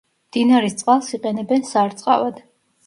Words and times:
მდინარის 0.29 0.79
წყალს 0.81 1.11
იყენებენ 1.19 1.71
სარწყავად. 1.75 2.43